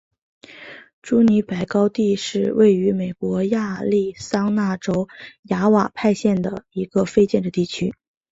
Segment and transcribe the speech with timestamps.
[1.03, 5.07] 朱尼珀高地是位于美国亚利桑那州
[5.43, 7.93] 亚瓦派县的一个非建制地区。